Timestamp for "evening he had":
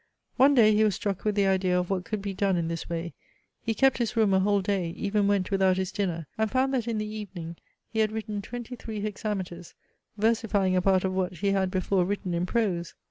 7.05-8.11